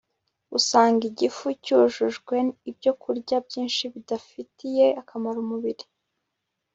usanga 0.57 1.01
igifu 1.11 1.45
cyujujwe 1.63 2.35
ibyokurya 2.69 3.35
byinshi 3.47 3.83
bidafitiye 3.93 4.85
akamaro 5.01 5.37
umubiri 5.45 5.85